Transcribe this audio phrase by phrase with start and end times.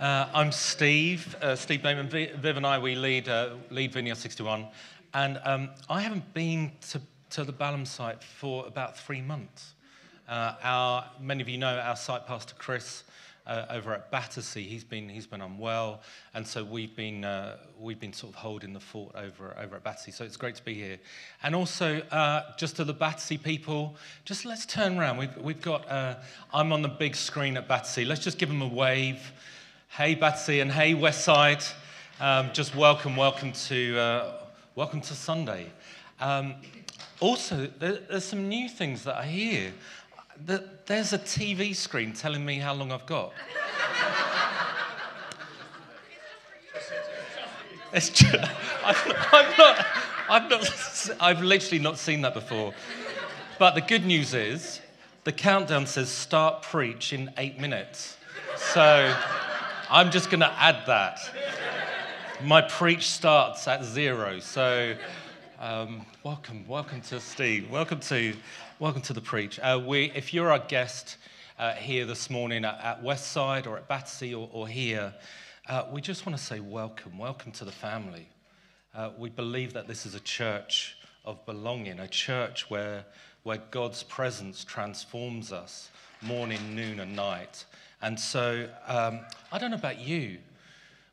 [0.00, 1.36] Uh, I'm Steve.
[1.42, 2.08] Uh, Steve Blayman.
[2.08, 4.66] Viv and I, we lead, uh, lead Vineyard 61.
[5.12, 9.74] And um, I haven't been to, to the Balham site for about three months.
[10.26, 13.04] Uh, our, many of you know our site pastor, Chris,
[13.46, 16.00] uh, over at Battersea, he's been, he's been unwell.
[16.32, 19.84] And so we've been, uh, we've been sort of holding the fort over, over at
[19.84, 20.12] Battersea.
[20.12, 20.96] So it's great to be here.
[21.42, 22.00] And also,
[22.56, 25.18] just to the Battersea people, just let's turn around.
[25.18, 25.86] We've, we've got,
[26.54, 28.06] I'm on the big screen at Battersea.
[28.06, 29.30] Let's just give them a wave.
[29.96, 31.74] Hey, Batsy, and hey, Westside.
[32.20, 34.32] Um, just welcome, welcome to, uh,
[34.76, 35.66] welcome to Sunday.
[36.20, 36.54] Um,
[37.18, 39.72] also, there, there's some new things that I hear.
[40.46, 43.32] There's a TV screen telling me how long I've got.
[47.92, 48.48] It's just,
[48.84, 49.86] I've, not,
[50.30, 52.74] I've, not, I've literally not seen that before.
[53.58, 54.80] But the good news is,
[55.24, 58.16] the countdown says start preach in eight minutes.
[58.56, 59.12] So
[59.92, 61.18] I'm just going to add that.
[62.44, 64.38] My preach starts at zero.
[64.38, 64.94] So,
[65.58, 67.68] um, welcome, welcome to Steve.
[67.68, 68.36] Welcome to,
[68.78, 69.58] welcome to the preach.
[69.58, 71.16] Uh, we, if you're our guest
[71.58, 75.12] uh, here this morning at, at Westside or at Battersea or, or here,
[75.68, 78.28] uh, we just want to say welcome, welcome to the family.
[78.94, 83.04] Uh, we believe that this is a church of belonging, a church where,
[83.42, 85.90] where God's presence transforms us
[86.22, 87.64] morning, noon, and night.
[88.02, 89.20] And so um,
[89.52, 90.38] I don't know about you.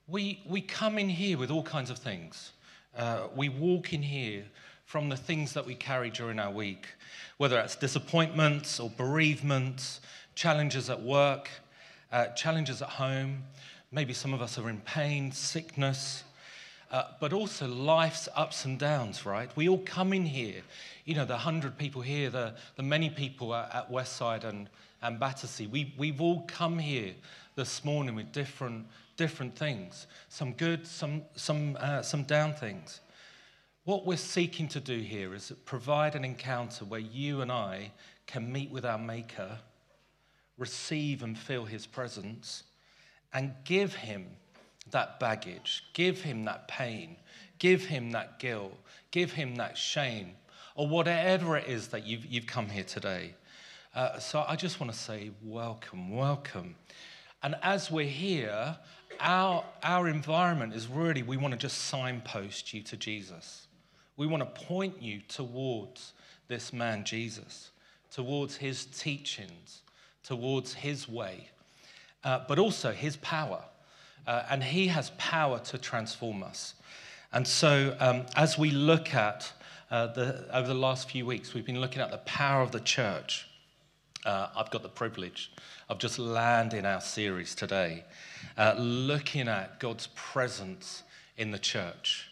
[0.07, 2.53] We, we come in here with all kinds of things.
[2.97, 4.43] Uh, we walk in here
[4.85, 6.87] from the things that we carry during our week,
[7.37, 9.99] whether that's disappointments or bereavements,
[10.33, 11.49] challenges at work,
[12.13, 13.43] uh, challenges at home.
[13.91, 16.23] Maybe some of us are in pain, sickness,
[16.89, 19.49] uh, but also life's ups and downs, right?
[19.57, 20.61] We all come in here.
[21.03, 24.69] You know, the 100 people here, the, the many people at, at Westside and
[25.01, 25.67] and Battersea.
[25.67, 27.13] We, we've all come here
[27.55, 33.01] this morning with different, different things some good, some, some, uh, some down things.
[33.83, 37.91] What we're seeking to do here is provide an encounter where you and I
[38.25, 39.59] can meet with our Maker,
[40.57, 42.63] receive and feel His presence,
[43.33, 44.27] and give Him
[44.91, 47.15] that baggage, give Him that pain,
[47.59, 48.75] give Him that guilt,
[49.11, 50.31] give Him that shame,
[50.75, 53.35] or whatever it is that you've, you've come here today.
[53.97, 56.75] Uh, so I just want to say welcome, welcome.
[57.41, 58.77] And as we're here,
[59.19, 63.65] our, our environment is really, we want to just signpost you to Jesus.
[64.15, 66.13] We want to point you towards
[66.47, 67.71] this man, Jesus,
[68.11, 69.81] towards his teachings,
[70.21, 71.49] towards his way,
[72.23, 73.63] uh, but also his power.
[74.27, 76.75] Uh, and he has power to transform us.
[77.33, 79.51] And so, um, as we look at
[79.89, 82.79] uh, the, over the last few weeks, we've been looking at the power of the
[82.79, 83.47] church
[84.27, 85.51] uh, I've got the privilege
[85.89, 88.03] of just landing our series today,
[88.57, 91.03] uh, looking at God's presence
[91.37, 92.29] in the church.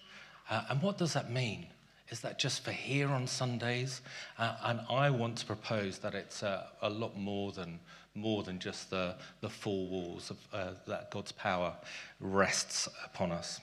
[0.50, 1.68] Uh, and what does that mean?
[2.10, 4.02] Is that just for here on Sundays?
[4.38, 7.80] Uh, and I want to propose that it's uh, a lot more than,
[8.14, 11.74] more than just the, the four walls of, uh, that God's power
[12.20, 13.62] rests upon us.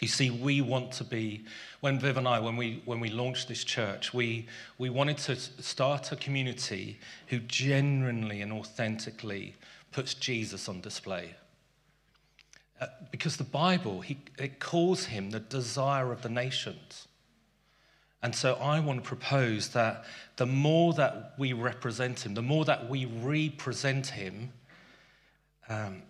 [0.00, 1.44] You see, we want to be,
[1.80, 4.46] when Viv and I, when we, when we launched this church, we,
[4.78, 6.98] we wanted to start a community
[7.28, 9.54] who genuinely and authentically
[9.90, 11.34] puts Jesus on display.
[12.80, 17.08] Uh, because the Bible, he, it calls him the desire of the nations.
[18.22, 20.04] And so I want to propose that
[20.36, 24.52] the more that we represent him, the more that we represent him
[25.68, 26.02] um,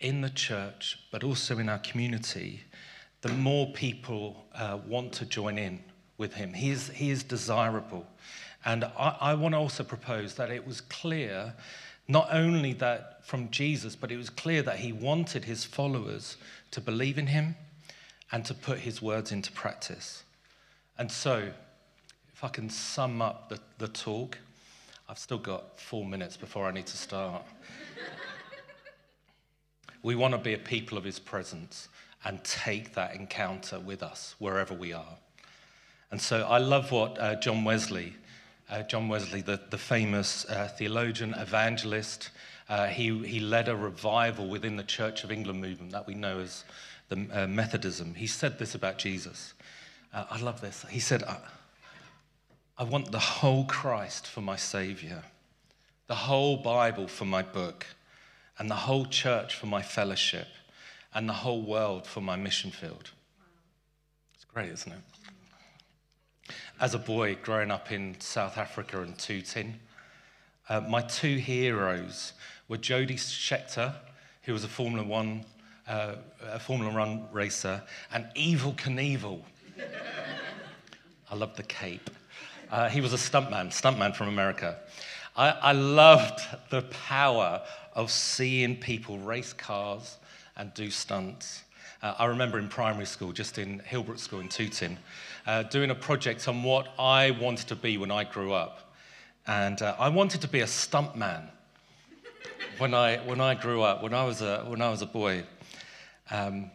[0.00, 2.62] in the church, but also in our community,
[3.22, 5.80] the more people uh, want to join in
[6.18, 6.52] with him.
[6.52, 8.06] He is, he is desirable.
[8.64, 11.54] And I, I want to also propose that it was clear,
[12.08, 16.36] not only that from Jesus, but it was clear that he wanted his followers
[16.72, 17.56] to believe in him
[18.32, 20.24] and to put his words into practice.
[20.98, 21.50] And so,
[22.32, 24.38] if I can sum up the, the talk,
[25.08, 27.42] I've still got four minutes before I need to start.
[30.02, 31.88] we want to be a people of his presence
[32.26, 35.16] and take that encounter with us wherever we are.
[36.10, 38.14] And so I love what uh, John Wesley,
[38.68, 42.30] uh, John Wesley, the, the famous uh, theologian, evangelist,
[42.68, 46.40] uh, he, he led a revival within the Church of England movement that we know
[46.40, 46.64] as
[47.08, 48.14] the uh, Methodism.
[48.14, 49.54] He said this about Jesus.
[50.12, 50.84] Uh, I love this.
[50.90, 51.38] He said, I,
[52.76, 55.22] I want the whole Christ for my Savior,
[56.08, 57.86] the whole Bible for my book,
[58.58, 60.48] and the whole church for my fellowship,
[61.16, 63.10] and the whole world for my mission field.
[64.34, 66.54] It's great, isn't it?
[66.78, 69.80] As a boy growing up in South Africa and Tooting,
[70.68, 72.34] uh, my two heroes
[72.68, 73.94] were Jody Scheckter,
[74.42, 75.46] who was a Formula One,
[75.88, 77.82] uh, a Formula One racer,
[78.12, 79.40] and Evel Knievel.
[81.30, 82.10] I love the cape.
[82.70, 84.76] Uh, he was a stuntman, stuntman from America.
[85.34, 87.62] I, I loved the power
[87.94, 90.18] of seeing people race cars
[90.56, 91.62] and do stunts.
[92.02, 94.98] Uh, I remember in primary school, just in Hillbrook School in Tooting,
[95.46, 98.94] uh, doing a project on what I wanted to be when I grew up.
[99.46, 101.48] And uh, I wanted to be a stuntman
[102.78, 105.44] when I, when I grew up, when I was a, when I was a boy.
[106.30, 106.70] Um,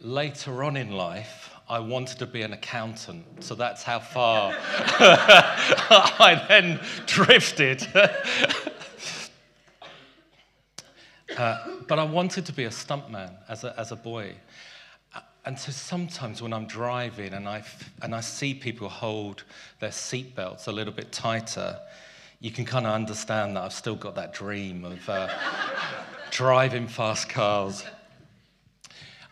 [0.00, 6.44] later on in life, I wanted to be an accountant, so that's how far I
[6.48, 7.86] then drifted.
[11.36, 14.34] uh, but I wanted to be a stuntman as a, as a boy.
[15.44, 17.62] And so sometimes when I'm driving and I,
[18.02, 19.44] and I see people hold
[19.78, 21.78] their seatbelts a little bit tighter,
[22.40, 25.28] you can kind of understand that I've still got that dream of uh,
[26.30, 27.84] driving fast cars.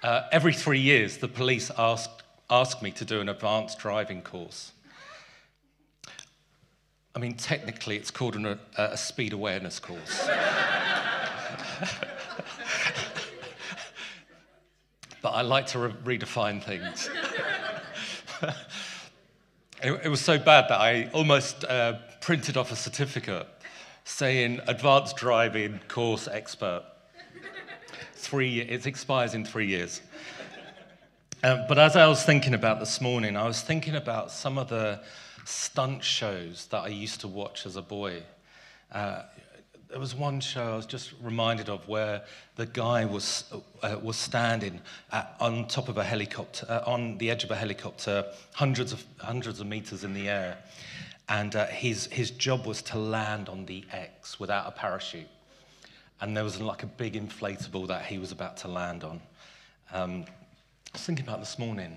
[0.05, 2.09] Uh, every three years, the police ask,
[2.49, 4.71] ask me to do an advanced driving course.
[7.17, 10.29] I mean, technically, it's called an, a, a speed awareness course.
[15.23, 17.09] but I like to re- redefine things.
[19.83, 23.47] it, it, was so bad that I almost uh, printed off a certificate
[24.05, 26.85] saying advanced driving course expert.
[28.15, 30.01] Three, it expires in three years.
[31.43, 34.69] Uh, but as I was thinking about this morning, I was thinking about some of
[34.69, 35.03] the
[35.45, 38.23] stunt shows that I used to watch as a boy.
[38.91, 39.23] Uh,
[39.89, 42.25] there was one show I was just reminded of where
[42.57, 43.45] the guy was,
[43.83, 44.81] uh, was standing
[45.13, 49.05] at, on top of a helicopter, uh, on the edge of a helicopter, hundreds of,
[49.19, 50.59] hundreds of meters in the air.
[51.29, 55.29] And uh, his, his job was to land on the X without a parachute.
[56.21, 59.21] And there was like a big inflatable that he was about to land on.
[59.93, 61.97] Um, I was thinking about this morning.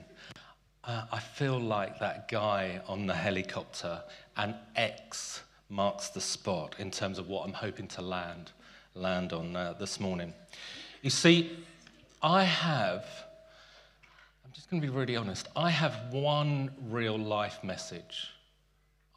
[0.84, 4.02] Uh, I feel like that guy on the helicopter,
[4.38, 8.52] and X marks the spot in terms of what I'm hoping to land,
[8.96, 10.34] land on uh, this morning.
[11.02, 11.66] You see,
[12.22, 13.06] I have,
[14.46, 18.32] I'm just going to be really honest, I have one real life message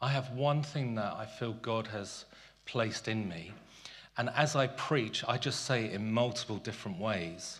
[0.03, 2.25] I have one thing that I feel God has
[2.65, 3.51] placed in me.
[4.17, 7.59] And as I preach, I just say it in multiple different ways.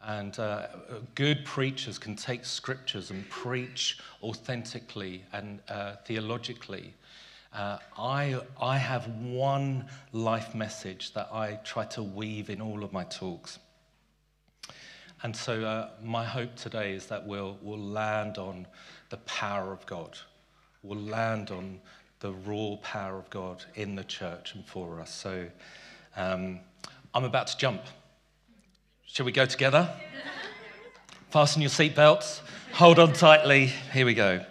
[0.00, 0.68] And uh,
[1.16, 6.94] good preachers can take scriptures and preach authentically and uh, theologically.
[7.54, 12.92] Uh, I, I have one life message that I try to weave in all of
[12.92, 13.58] my talks.
[15.22, 18.66] And so, uh, my hope today is that we'll, we'll land on
[19.10, 20.18] the power of God
[20.84, 21.80] We'll land on
[22.18, 25.14] the raw power of God in the church and for us.
[25.14, 25.46] So
[26.16, 26.58] um,
[27.14, 27.82] I'm about to jump.
[29.06, 29.88] Shall we go together?
[31.30, 32.40] Fasten your seatbelts.
[32.72, 33.66] Hold on tightly.
[33.92, 34.44] Here we go.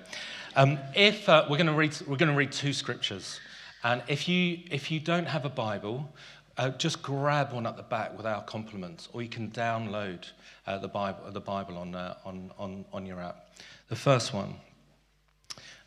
[0.56, 3.40] Um, if uh, we're going to read, we're going to read two scriptures,
[3.84, 6.14] and if you if you don't have a Bible,
[6.58, 10.26] uh, just grab one at the back with our compliments, or you can download
[10.68, 13.48] uh, the Bible the Bible on, uh, on on on your app.
[13.88, 14.56] The first one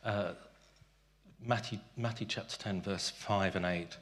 [0.02, 0.32] uh,
[1.44, 3.96] Matthew, Matthew chapter 10, verse 5 and 8.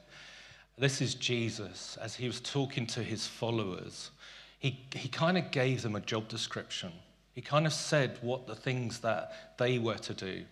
[0.77, 4.11] This is Jesus as he was talking to his followers.
[4.59, 6.93] He, he kind of gave them a job description.
[7.33, 10.43] He kind of said what the things that they were to do.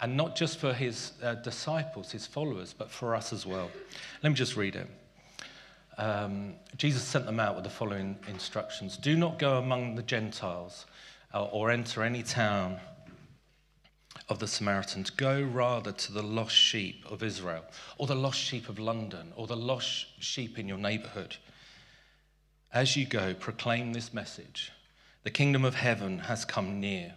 [0.00, 3.70] And not just for his uh, disciples, his followers, but for us as well.
[4.22, 4.88] Let me just read it.
[5.98, 10.86] Um, Jesus sent them out with the following instructions Do not go among the Gentiles
[11.34, 12.78] uh, or enter any town
[14.30, 15.10] of the Samaritans.
[15.10, 17.64] Go rather to the lost sheep of Israel,
[17.98, 21.36] or the lost sheep of London, or the lost sheep in your neighborhood.
[22.72, 24.72] As you go, proclaim this message
[25.24, 27.14] The kingdom of heaven has come near.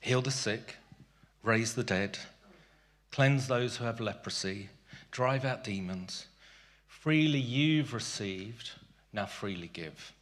[0.00, 0.76] Heal the sick,
[1.42, 2.18] raise the dead,
[3.10, 4.68] cleanse those who have leprosy,
[5.10, 6.26] drive out demons.
[6.86, 8.70] Freely you've received,
[9.12, 10.12] now freely give.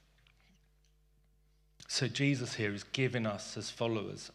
[1.89, 4.31] So, Jesus here is giving us as followers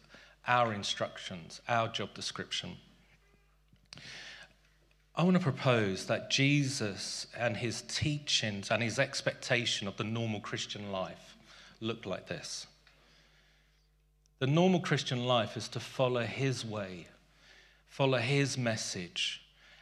[0.46, 2.76] our instructions, our job description.
[5.16, 10.40] I want to propose that Jesus and his teachings and his expectation of the normal
[10.40, 11.36] Christian life
[11.80, 12.66] look like this.
[14.44, 17.06] The normal Christian life is to follow his way,
[17.88, 19.40] follow his message,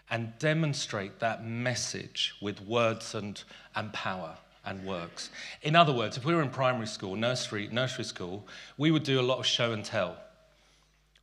[0.08, 3.42] and demonstrate that message with words and,
[3.74, 5.30] and power and works.
[5.62, 8.46] In other words, if we were in primary school, nursery, nursery school,
[8.78, 10.16] we would do a lot of show and tell.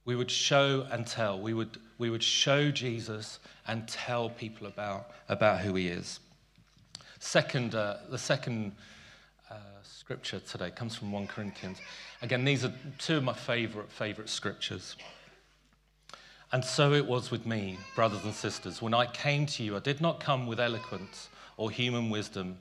[0.03, 1.39] We would show and tell.
[1.39, 6.19] We would, we would show Jesus and tell people about, about who he is.
[7.19, 8.73] Second, uh, the second
[10.09, 11.77] scripture today comes from 1 Corinthians.
[12.23, 14.95] Again, these are two of my favorite, favorite scriptures.
[16.51, 18.81] And so it was with me, brothers and sisters.
[18.81, 22.57] When I came to you, I did not come with eloquence or human wisdom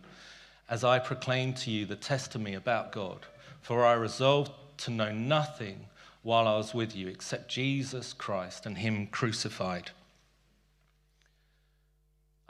[0.69, 3.21] as I proclaimed to you the testimony about God.
[3.63, 4.53] For I resolved
[4.85, 5.87] to know nothing
[6.23, 9.93] while I was with you except Jesus Christ and Him crucified.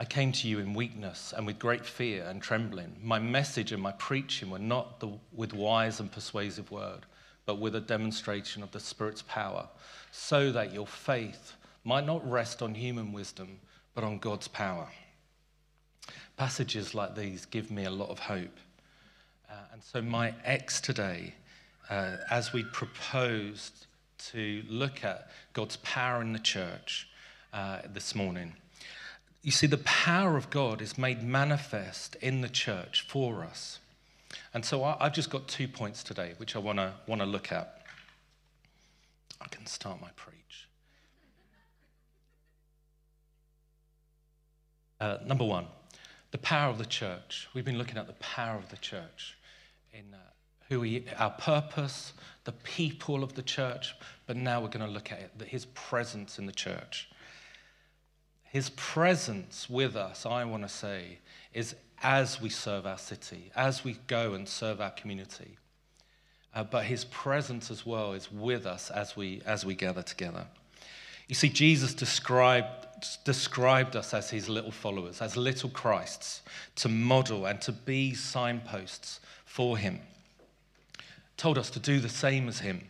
[0.01, 2.95] I came to you in weakness and with great fear and trembling.
[3.03, 7.05] My message and my preaching were not the, with wise and persuasive word,
[7.45, 9.67] but with a demonstration of the Spirit's power,
[10.11, 11.53] so that your faith
[11.83, 13.59] might not rest on human wisdom,
[13.93, 14.87] but on God's power.
[16.37, 18.57] Passages like these give me a lot of hope.
[19.49, 21.33] Uh, and so, my X today,
[21.89, 23.87] uh, as we proposed
[24.19, 27.09] to look at God's power in the church
[27.51, 28.53] uh, this morning,
[29.41, 33.79] you see, the power of God is made manifest in the church for us.
[34.53, 37.25] And so I, have just got two points today which I want to want to
[37.25, 37.81] look at.
[39.41, 40.67] I can start my preach.
[44.99, 45.67] Uh, number one,
[46.31, 47.47] the power of the church.
[47.53, 49.37] We've been looking at the power of the church
[49.93, 50.17] in uh,
[50.67, 53.95] who we, our purpose, the people of the church,
[54.27, 57.08] but now we're going to look at it, his presence in the church.
[58.51, 61.19] His presence with us, I want to say,
[61.53, 65.57] is as we serve our city, as we go and serve our community.
[66.53, 70.47] Uh, but his presence as well is with us as we, as we gather together.
[71.27, 72.87] You see, Jesus described,
[73.23, 76.41] described us as his little followers, as little Christs,
[76.77, 79.99] to model and to be signposts for him.
[81.37, 82.81] Told us to do the same as him.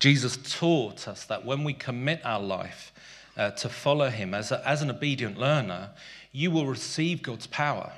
[0.00, 2.92] Jesus taught us that when we commit our life
[3.36, 5.90] uh, to follow him as, a, as an obedient learner,
[6.32, 7.92] you will receive God's power.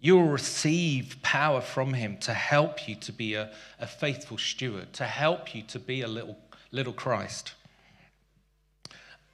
[0.00, 4.92] You will receive power from him to help you to be a, a faithful steward,
[4.94, 6.36] to help you to be a little,
[6.72, 7.54] little Christ.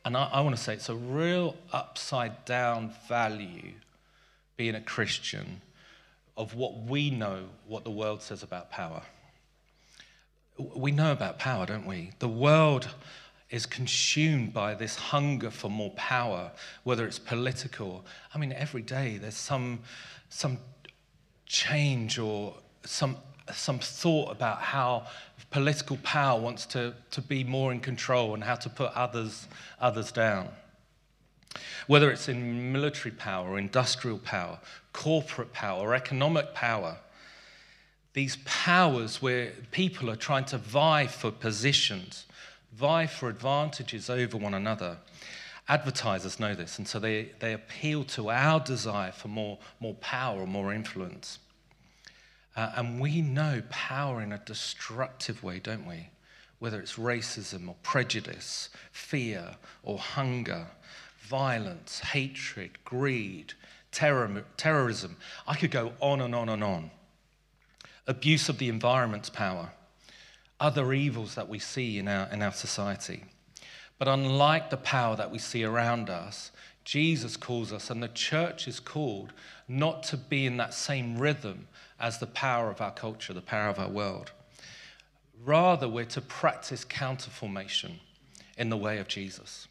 [0.05, 3.73] And I, I want to say it's a real upside down value
[4.57, 5.63] being a Christian
[6.37, 9.03] of what we know what the world says about power.
[10.59, 12.11] We know about power, don't we?
[12.19, 12.89] The world
[13.51, 16.51] is consumed by this hunger for more power,
[16.85, 18.05] whether it's political.
[18.35, 19.81] I mean, every day there's some,
[20.29, 20.59] some
[21.47, 23.17] change or some,
[23.53, 25.07] some thought about how
[25.51, 29.49] political power wants to, to be more in control and how to put others,
[29.81, 30.49] others down.
[31.87, 34.59] Whether it's in military power, industrial power,
[34.93, 36.99] corporate power, or economic power,
[38.13, 42.27] these powers where people are trying to vie for positions
[42.79, 44.99] vie for advantages over one another.
[45.69, 50.43] Advertisers know this, and so they, they appeal to our desire for more, more power
[50.43, 51.41] or more influence.
[52.57, 56.09] Uh, and we know power in a destructive way, don't we?
[56.61, 60.67] Whether it's racism or prejudice, fear or hunger,
[61.21, 63.53] violence, hatred, greed,
[63.91, 65.17] terror, terrorism.
[65.47, 66.91] I could go on and on and on.
[68.07, 69.73] Abuse of the environment's power
[70.61, 73.25] other evils that we see in our, in our society.
[73.99, 76.51] But unlike the power that we see around us,
[76.85, 79.33] Jesus calls us, and the church is called,
[79.69, 81.69] not to be in that same rhythm
[82.01, 84.33] as the power of our culture, the power of our world.
[85.45, 87.97] Rather, we're to practice counterformation
[88.57, 89.69] in the way of Jesus.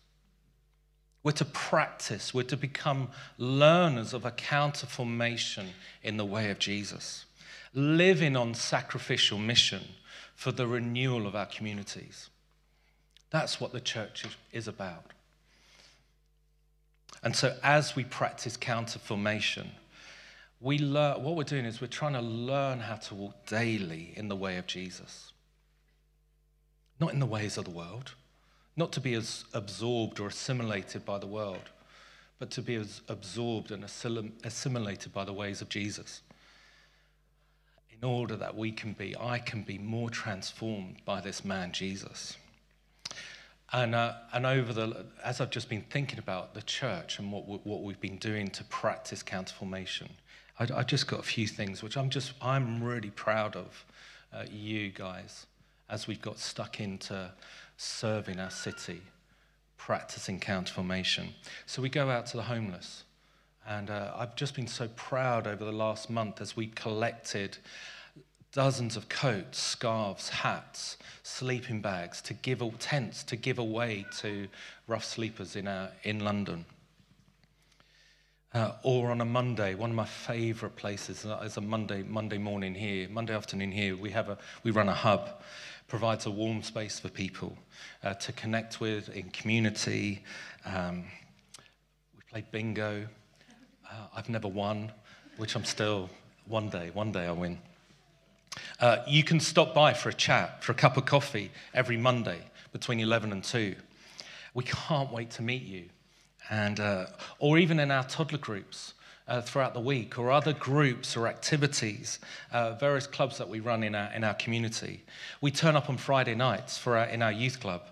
[1.23, 5.67] We're to practice, we're to become learners of a counterformation
[6.03, 7.25] in the way of Jesus,
[7.73, 9.83] living on sacrificial mission
[10.35, 12.29] for the renewal of our communities.
[13.29, 15.11] That's what the church is about.
[17.23, 19.67] And so, as we practice counterformation,
[20.61, 24.27] we learn, what we're doing is we're trying to learn how to walk daily in
[24.27, 25.31] the way of Jesus.
[26.99, 28.13] Not in the ways of the world,
[28.75, 31.69] not to be as absorbed or assimilated by the world,
[32.39, 36.21] but to be as absorbed and assimilated by the ways of Jesus
[38.01, 42.37] in order that we can be, I can be more transformed by this man, Jesus.
[43.73, 47.45] And, uh, and over the, as I've just been thinking about the church and what,
[47.65, 50.09] what we've been doing to practice counterformation,
[50.59, 53.85] I, I just got a few things which I'm just, I'm really proud of
[54.31, 55.47] uh, you guys
[55.89, 57.31] as we've got stuck into
[57.77, 59.01] serving our city,
[59.77, 61.29] practicing counter formation.
[61.65, 63.03] So we go out to the homeless.
[63.67, 67.57] And uh, I've just been so proud over the last month as we collected
[68.53, 74.47] dozens of coats, scarves, hats, sleeping bags to give tents to give away to
[74.87, 76.65] rough sleepers in, our, in London.
[78.53, 82.73] Uh, or on a Monday, one of my favourite places is a Monday Monday morning
[82.73, 83.97] here, Monday afternoon here.
[83.97, 85.41] We have a we run a hub,
[85.89, 87.57] provides a warm space for people
[88.03, 90.23] uh, to connect with in community.
[90.65, 91.03] Um,
[92.15, 93.07] we play bingo.
[93.89, 94.91] Uh, I've never won,
[95.37, 96.09] which I'm still
[96.45, 96.91] one day.
[96.93, 97.59] One day I'll win.
[98.79, 102.39] Uh, you can stop by for a chat, for a cup of coffee every Monday
[102.71, 103.75] between 11 and 2.
[104.53, 105.85] We can't wait to meet you.
[106.49, 107.07] And, uh,
[107.39, 108.93] or even in our toddler groups
[109.27, 112.19] uh, throughout the week, or other groups or activities,
[112.51, 115.03] uh, various clubs that we run in our, in our community.
[115.41, 117.83] We turn up on Friday nights for our, in our youth club.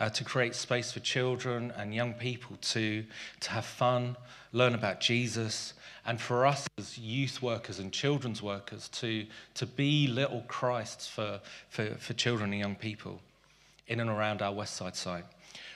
[0.00, 3.04] Uh, to create space for children and young people to,
[3.40, 4.16] to have fun,
[4.52, 5.74] learn about Jesus,
[6.06, 11.40] and for us as youth workers and children's workers to, to be little Christs for,
[11.68, 13.20] for, for children and young people
[13.88, 15.24] in and around our West Side site.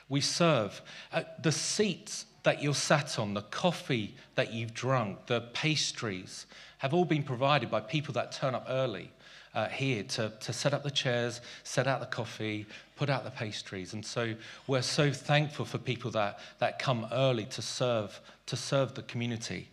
[0.08, 0.80] We serve.
[1.12, 6.46] Uh, the seats that you're sat on, the coffee that you've drunk, the pastries
[6.78, 9.10] have all been provided by people that turn up early.
[9.54, 12.64] Uh, here to, to set up the chairs, set out the coffee,
[12.96, 13.92] put out the pastries.
[13.92, 14.34] And so
[14.66, 19.68] we're so thankful for people that, that come early to serve, to serve the community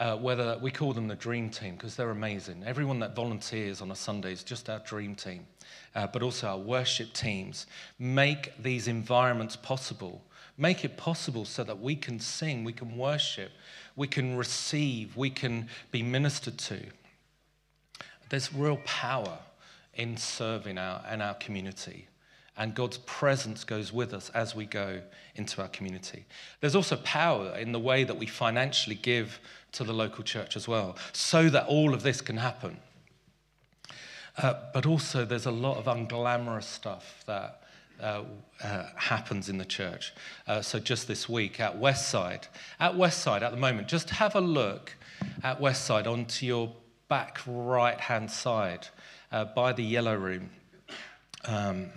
[0.00, 2.64] uh, whether we call them the dream team because they're amazing.
[2.64, 5.46] Everyone that volunteers on a Sunday is just our dream team,
[5.94, 7.66] uh, but also our worship teams
[7.98, 10.22] make these environments possible.
[10.60, 13.50] Make it possible so that we can sing, we can worship,
[13.96, 16.80] we can receive, we can be ministered to.
[18.28, 19.38] There's real power
[19.94, 22.06] in serving our, in our community
[22.60, 25.00] and God's presence goes with us as we go
[25.34, 26.26] into our community.
[26.60, 29.40] There's also power in the way that we financially give
[29.72, 32.76] to the local church as well, so that all of this can happen.
[34.36, 37.59] Uh, but also, there's a lot of unglamorous stuff that
[38.00, 38.24] uh,
[38.62, 40.12] uh, happens in the church.
[40.46, 42.44] Uh, so, just this week at Westside,
[42.78, 44.94] at Westside at the moment, just have a look
[45.42, 46.72] at Westside onto your
[47.08, 48.88] back right hand side
[49.32, 50.50] uh, by the yellow room.
[51.44, 51.90] Um,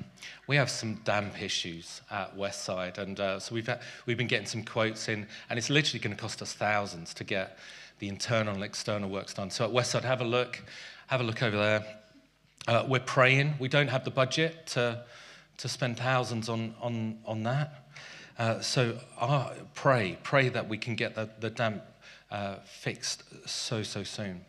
[0.47, 4.47] we have some damp issues at Westside, and uh, so we've, had, we've been getting
[4.47, 7.57] some quotes in, and it's literally going to cost us thousands to get
[7.99, 9.49] the internal and external works done.
[9.49, 10.61] So at Westside, have a look,
[11.07, 12.85] have a look over there.
[12.87, 13.55] We're praying.
[13.59, 15.03] We don't have the budget to,
[15.57, 17.85] to spend thousands on, on, on that.
[18.37, 21.83] Uh, so uh, pray, pray that we can get the, the damp
[22.31, 24.41] uh, fixed so, so soon.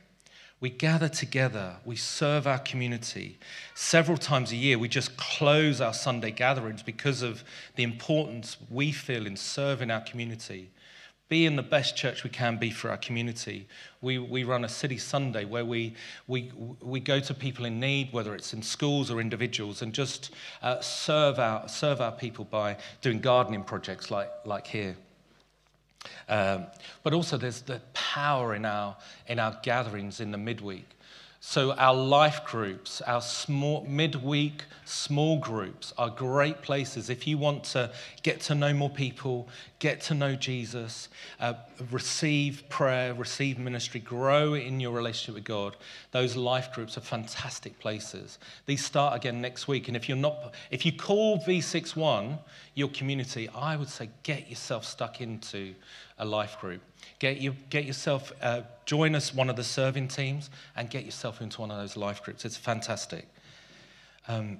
[0.61, 3.38] We gather together, we serve our community.
[3.75, 7.45] Several times a year, we just close our Sunday gatherings because of
[7.77, 10.71] the importance we feel in serving our community.
[11.35, 13.66] Being the best church we can be for our community.
[14.01, 15.94] We, we run a city Sunday where we,
[16.29, 20.31] we, we go to people in need, whether it's in schools or individuals, and just
[20.62, 24.97] uh, serve, our, serve our people by doing gardening projects like, like here.
[26.29, 26.66] Um,
[27.03, 30.87] but also, there's the power in our, in our gatherings in the midweek.
[31.46, 37.64] So, our life groups, our small, midweek small groups are great places if you want
[37.64, 39.46] to get to know more people,
[39.78, 41.52] get to know Jesus, uh,
[41.90, 45.76] receive prayer, receive ministry, grow in your relationship with God.
[46.12, 48.38] Those life groups are fantastic places.
[48.64, 49.88] These start again next week.
[49.88, 52.38] And if you're not, if you call V61
[52.74, 55.74] your community, I would say get yourself stuck into
[56.18, 56.81] a life group.
[57.18, 61.40] Get, you, get yourself, uh, join us, one of the serving teams, and get yourself
[61.40, 62.44] into one of those life groups.
[62.44, 63.27] It's fantastic.
[64.29, 64.59] Um,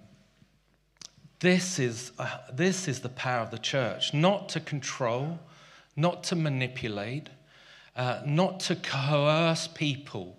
[1.41, 5.39] this, is, uh, this is the power of the church not to control,
[5.97, 7.29] not to manipulate,
[7.97, 10.37] uh, not to coerce people,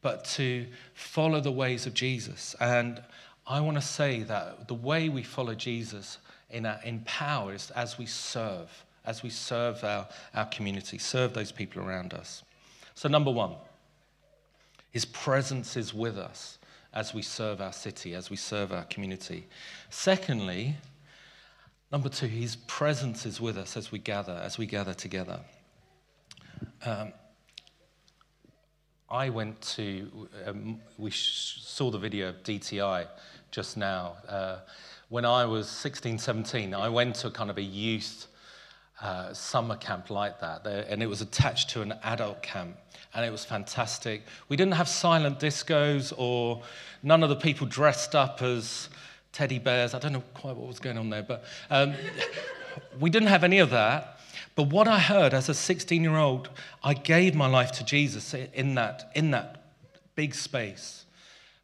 [0.00, 2.56] but to follow the ways of Jesus.
[2.60, 3.00] And
[3.46, 6.18] I want to say that the way we follow Jesus
[6.50, 11.34] in, our, in power is as we serve as we serve our, our community, serve
[11.34, 12.42] those people around us.
[12.94, 13.54] So, number one,
[14.90, 16.58] his presence is with us
[16.92, 19.46] as we serve our city, as we serve our community.
[19.90, 20.76] Secondly,
[21.90, 25.40] number two, his presence is with us as we gather, as we gather together.
[26.84, 27.12] Um,
[29.10, 33.06] I went to, um, we saw the video of DTI
[33.50, 34.16] just now.
[34.28, 34.58] Uh,
[35.08, 38.26] when I was 16, 17, I went to kind of a youth
[39.02, 42.76] uh, summer camp like that, and it was attached to an adult camp,
[43.14, 44.22] and it was fantastic.
[44.48, 46.62] We didn't have silent discos or
[47.02, 48.88] none of the people dressed up as
[49.32, 49.92] teddy bears.
[49.92, 51.94] I don't know quite what was going on there, but um,
[53.00, 54.20] we didn't have any of that.
[54.54, 56.50] But what I heard as a 16 year old,
[56.84, 59.64] I gave my life to Jesus in that, in that
[60.14, 61.06] big space.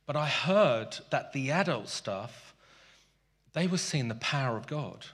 [0.06, 2.54] But I heard that the adult stuff,
[3.52, 5.06] they were seeing the power of God.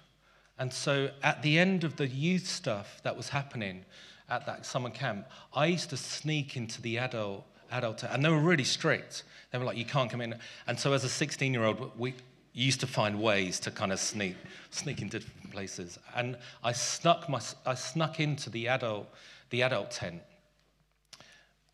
[0.58, 3.84] And so at the end of the youth stuff that was happening
[4.28, 8.38] at that summer camp, I used to sneak into the adult, adult, and they were
[8.38, 9.24] really strict.
[9.50, 10.36] They were like, you can't come in.
[10.66, 12.14] And so as a 16 year old, we
[12.52, 14.36] used to find ways to kind of sneak,
[14.70, 15.98] sneak into different places.
[16.14, 19.08] And I snuck, my, I snuck into the adult,
[19.50, 20.22] the adult tent.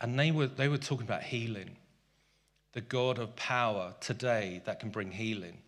[0.01, 1.77] And they were, they were talking about healing,
[2.73, 5.59] the God of power today that can bring healing.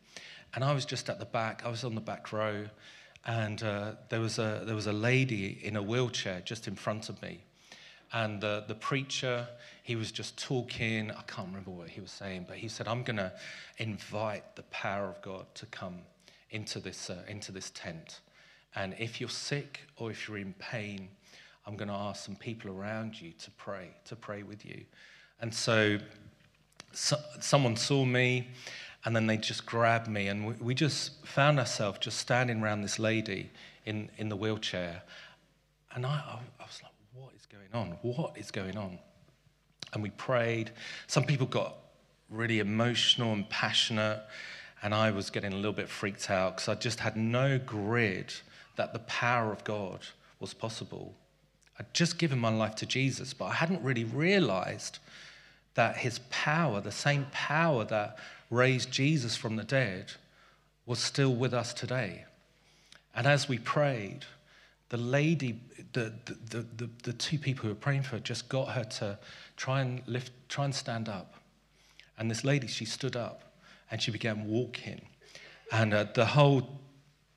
[0.54, 2.66] And I was just at the back, I was on the back row,
[3.24, 7.08] and uh, there, was a, there was a lady in a wheelchair just in front
[7.08, 7.42] of me.
[8.12, 9.46] And the, the preacher,
[9.82, 11.10] he was just talking.
[11.10, 13.32] I can't remember what he was saying, but he said, I'm going to
[13.78, 16.00] invite the power of God to come
[16.50, 18.20] into this, uh, into this tent.
[18.74, 21.08] And if you're sick or if you're in pain,
[21.66, 24.84] I'm going to ask some people around you to pray, to pray with you.
[25.40, 25.98] And so,
[26.92, 28.48] so someone saw me,
[29.04, 32.82] and then they just grabbed me, and we, we just found ourselves just standing around
[32.82, 33.50] this lady
[33.84, 35.02] in, in the wheelchair.
[35.94, 37.98] And I, I was like, what is going on?
[38.02, 38.98] What is going on?
[39.92, 40.70] And we prayed.
[41.06, 41.76] Some people got
[42.30, 44.22] really emotional and passionate.
[44.82, 48.32] And I was getting a little bit freaked out because I just had no grid
[48.76, 50.00] that the power of God
[50.40, 51.14] was possible.
[51.78, 54.98] I'd just given my life to Jesus, but I hadn't really realized
[55.74, 58.18] that his power, the same power that
[58.52, 60.12] raised Jesus from the dead,
[60.84, 62.26] was still with us today.
[63.16, 64.26] And as we prayed,
[64.90, 65.58] the lady,
[65.94, 69.18] the, the, the, the, two people who were praying for her just got her to
[69.56, 71.34] try and lift, try and stand up.
[72.18, 73.54] And this lady, she stood up
[73.90, 75.00] and she began walking.
[75.72, 76.78] And uh, the whole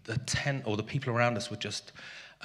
[0.03, 1.93] the tent or the people around us were just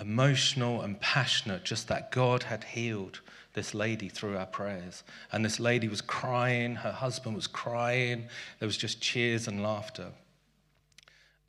[0.01, 3.21] emotional and passionate, just that God had healed
[3.53, 5.03] this lady through our prayers.
[5.33, 10.13] And this lady was crying, her husband was crying, there was just cheers and laughter.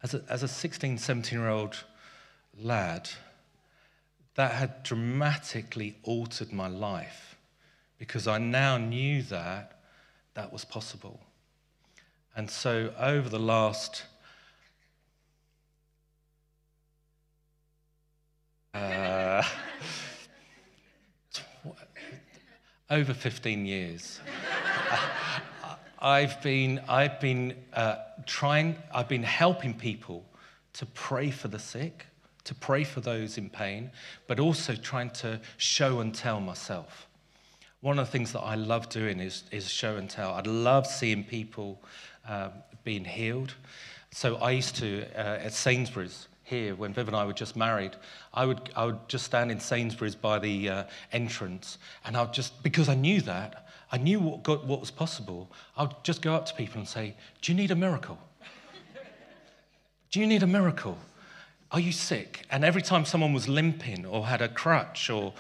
[0.04, 1.84] As a, as a 16, 17 year old
[2.60, 3.10] lad,
[4.36, 7.36] that had dramatically altered my life
[8.00, 9.80] because I now knew that
[10.34, 11.20] that was possible.
[12.36, 14.04] And so over the last
[18.74, 19.44] uh,
[22.92, 24.20] over 15 years,
[26.00, 30.26] I've been, I've been uh, trying, I've been helping people
[30.74, 32.06] to pray for the sick,
[32.44, 33.92] to pray for those in pain,
[34.28, 37.08] but also trying to show and tell myself.
[37.80, 40.34] One of the things that I love doing is, is show and tell.
[40.34, 41.82] I love seeing people
[42.28, 42.52] um,
[42.84, 43.54] being healed.
[44.12, 47.96] So I used to, uh, at Sainsbury's here, when Viv and I were just married,
[48.34, 50.84] I would, I would just stand in Sainsbury's by the uh,
[51.14, 55.50] entrance, and I would just, because I knew that, I knew what, what was possible,
[55.78, 58.20] I would just go up to people and say, Do you need a miracle?
[60.12, 60.98] Do you need a miracle?
[61.72, 62.46] Are you sick?
[62.52, 65.34] And every time someone was limping or had a crutch, or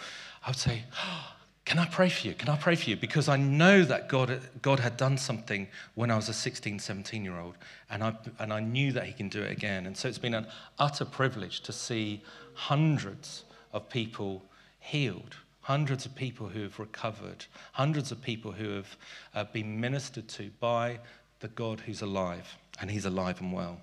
[0.45, 1.33] I would say, oh,
[1.65, 2.33] can I pray for you?
[2.33, 2.97] Can I pray for you?
[2.97, 7.23] Because I know that God, God had done something when I was a 16, 17
[7.23, 7.55] year old,
[7.89, 9.85] and I, and I knew that He can do it again.
[9.85, 10.47] And so it's been an
[10.79, 13.43] utter privilege to see hundreds
[13.73, 14.43] of people
[14.79, 18.97] healed, hundreds of people who have recovered, hundreds of people who have
[19.35, 20.99] uh, been ministered to by
[21.39, 23.79] the God who's alive, and He's alive and well.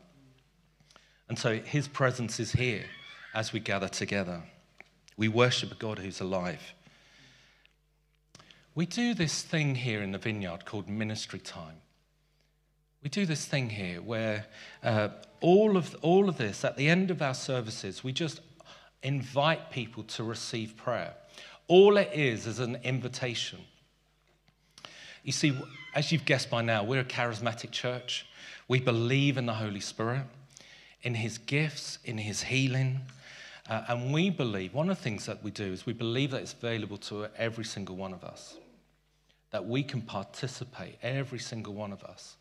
[1.29, 2.85] And so His presence is here
[3.35, 4.43] as we gather together.
[5.17, 6.61] We worship a God who's alive.
[8.79, 11.81] We do this thing here in the vineyard called ministry time.
[13.03, 14.47] We do this thing here where
[14.85, 15.09] uh,
[15.41, 18.39] all, of, all of this, at the end of our services, we just
[19.03, 21.13] invite people to receive prayer.
[21.67, 23.59] All it is is an invitation.
[25.25, 25.59] You see,
[25.93, 28.27] as you've guessed by now, we're a charismatic church.
[28.69, 30.23] We believe in the Holy Spirit,
[31.03, 33.01] in his gifts, in his healing.
[33.69, 36.43] Uh, and we believe, one of the things that we do is we believe that
[36.43, 38.55] it's available to every single one of us
[39.51, 42.37] that we can participate, every single one of us.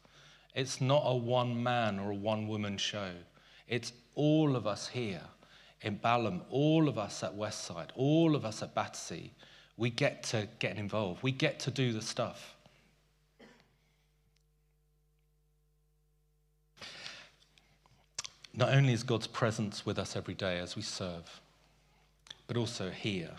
[0.55, 3.11] It's not a one man or a one woman show.
[3.67, 5.21] It's all of us here
[5.81, 9.31] in Balham, all of us at Westside, all of us at Battersea.
[9.77, 11.21] We get to get involved.
[11.21, 12.55] We get to do the stuff.
[18.55, 21.39] Not only is God's presence with us every day as we serve,
[22.47, 23.35] but also here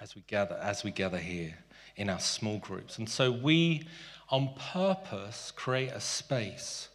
[0.00, 1.56] as we gather, as we gather here
[1.98, 2.96] in our small groups.
[2.96, 3.86] And so we,
[4.30, 6.88] on purpose, create a space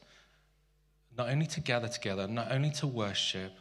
[1.15, 3.51] not only to gather together, not only to worship,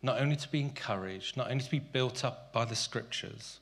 [0.00, 3.58] not only to be encouraged, not only to be built up by the scriptures,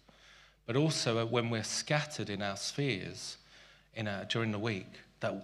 [0.67, 3.39] but also when we're scattered in our spheres
[3.95, 4.87] in our, during the week,
[5.19, 5.35] that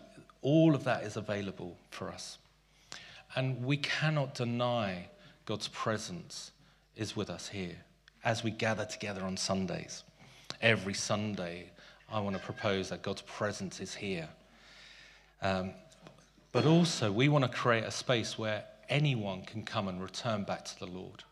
[0.43, 2.39] all of that is available for us.
[3.35, 5.09] And we cannot deny
[5.45, 6.53] God's presence
[6.95, 7.77] is with us here
[8.25, 10.05] as we gather together on Sundays.
[10.63, 11.71] Every Sunday,
[12.11, 14.29] I want to propose that God's presence is here.
[15.43, 15.73] Um,
[16.53, 20.65] but also, we want to create a space where anyone can come and return back
[20.65, 21.25] to the Lord.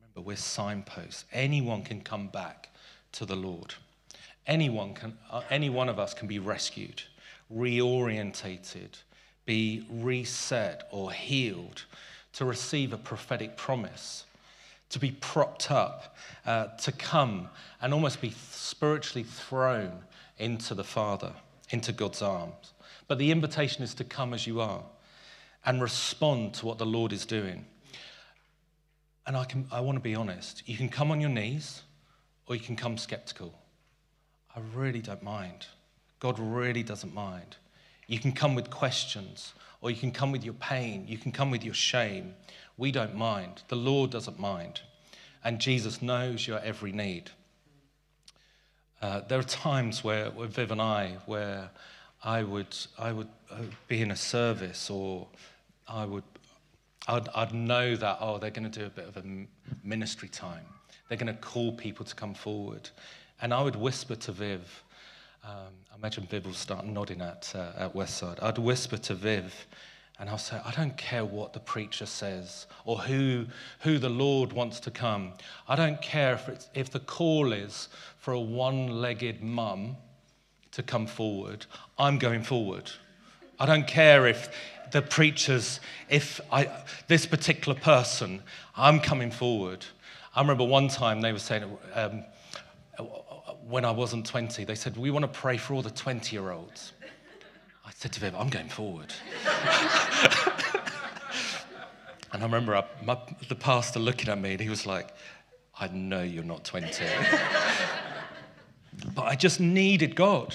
[0.00, 1.24] Remember, we're signposts.
[1.32, 2.68] Anyone can come back
[3.12, 3.74] to the Lord.
[4.46, 7.02] Anyone can, uh, any one of us can be rescued,
[7.52, 8.90] reorientated,
[9.46, 11.84] be reset or healed
[12.34, 14.24] to receive a prophetic promise,
[14.92, 17.48] to be propped up, uh, to come
[17.80, 19.92] and almost be spiritually thrown
[20.38, 21.32] into the Father,
[21.70, 22.74] into God's arms.
[23.08, 24.82] But the invitation is to come as you are
[25.64, 27.64] and respond to what the Lord is doing.
[29.26, 30.62] And I, can, I want to be honest.
[30.68, 31.82] You can come on your knees
[32.46, 33.54] or you can come skeptical.
[34.54, 35.66] I really don't mind.
[36.20, 37.56] God really doesn't mind.
[38.08, 41.06] You can come with questions or you can come with your pain.
[41.08, 42.34] You can come with your shame.
[42.76, 43.62] We don't mind.
[43.68, 44.80] The Lord doesn't mind.
[45.44, 47.30] And Jesus knows your every need.
[49.00, 51.70] Uh, there are times where, Viv and I, where
[52.22, 55.26] I would, I would uh, be in a service or
[55.88, 56.22] I would,
[57.08, 59.24] I'd, I'd know that, oh, they're going to do a bit of a
[59.82, 60.64] ministry time.
[61.08, 62.88] They're going to call people to come forward.
[63.40, 64.84] And I would whisper to Viv,
[65.44, 68.40] um, I imagine Viv will start nodding at, uh, at Westside.
[68.40, 69.66] I'd whisper to Viv,
[70.18, 73.46] and I'll say, I don't care what the preacher says or who,
[73.80, 75.32] who the Lord wants to come.
[75.66, 79.96] I don't care if, if the call is for a one legged mum
[80.72, 81.66] to come forward.
[81.98, 82.90] I'm going forward.
[83.58, 84.48] I don't care if
[84.92, 86.70] the preachers, if I,
[87.08, 88.42] this particular person,
[88.76, 89.84] I'm coming forward.
[90.34, 92.24] I remember one time they were saying, um,
[93.68, 96.50] when I wasn't 20, they said, We want to pray for all the 20 year
[96.50, 96.92] olds.
[97.84, 99.12] I said to Viv, I'm going forward.
[102.32, 103.18] and I remember I, my,
[103.48, 105.08] the pastor looking at me and he was like,
[105.78, 107.04] I know you're not 20.
[109.14, 110.54] but I just needed God.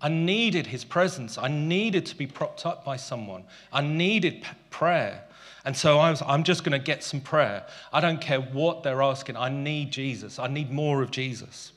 [0.00, 1.38] I needed his presence.
[1.38, 3.44] I needed to be propped up by someone.
[3.72, 5.24] I needed p- prayer.
[5.64, 7.66] And so I was, I'm just going to get some prayer.
[7.92, 9.36] I don't care what they're asking.
[9.36, 10.38] I need Jesus.
[10.38, 11.72] I need more of Jesus.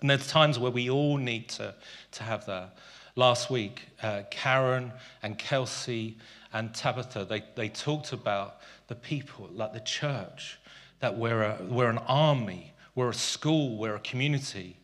[0.00, 1.74] And there's times where we all need to,
[2.12, 2.76] to have that.
[3.14, 6.16] Last week, uh, Karen and Kelsey
[6.52, 10.58] and Tabitha, they, they talked about the people, like the church,
[11.00, 14.76] that we're, a, we're an army, we're a school, we're a community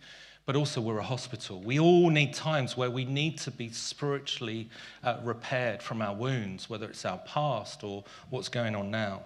[0.48, 1.60] but also we're a hospital.
[1.60, 4.70] We all need times where we need to be spiritually
[5.04, 9.24] uh, repaired from our wounds, whether it's our past or what's going on now.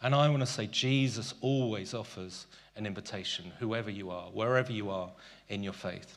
[0.00, 2.46] And I want to say, Jesus always offers
[2.76, 5.10] an invitation, whoever you are, wherever you are
[5.48, 6.16] in your faith.